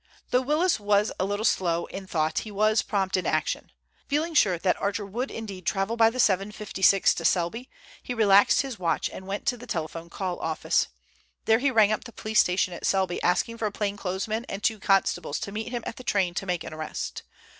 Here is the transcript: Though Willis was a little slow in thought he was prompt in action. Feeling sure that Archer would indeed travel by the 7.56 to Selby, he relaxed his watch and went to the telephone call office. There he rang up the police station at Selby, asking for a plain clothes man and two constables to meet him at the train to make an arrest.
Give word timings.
Though 0.31 0.41
Willis 0.41 0.79
was 0.79 1.11
a 1.19 1.25
little 1.25 1.45
slow 1.45 1.85
in 1.85 2.07
thought 2.07 2.39
he 2.39 2.49
was 2.49 2.81
prompt 2.81 3.15
in 3.15 3.27
action. 3.27 3.71
Feeling 4.07 4.33
sure 4.33 4.57
that 4.57 4.81
Archer 4.81 5.05
would 5.05 5.29
indeed 5.29 5.63
travel 5.67 5.95
by 5.95 6.09
the 6.09 6.17
7.56 6.17 7.13
to 7.13 7.23
Selby, 7.23 7.69
he 8.01 8.15
relaxed 8.15 8.63
his 8.63 8.79
watch 8.79 9.11
and 9.11 9.27
went 9.27 9.45
to 9.45 9.57
the 9.57 9.67
telephone 9.67 10.09
call 10.09 10.39
office. 10.39 10.87
There 11.45 11.59
he 11.59 11.69
rang 11.69 11.91
up 11.91 12.05
the 12.05 12.11
police 12.11 12.39
station 12.39 12.73
at 12.73 12.83
Selby, 12.87 13.21
asking 13.21 13.59
for 13.59 13.67
a 13.67 13.71
plain 13.71 13.95
clothes 13.95 14.27
man 14.27 14.43
and 14.49 14.63
two 14.63 14.79
constables 14.79 15.39
to 15.41 15.51
meet 15.51 15.69
him 15.69 15.83
at 15.85 15.97
the 15.97 16.03
train 16.03 16.33
to 16.33 16.47
make 16.47 16.63
an 16.63 16.73
arrest. 16.73 17.21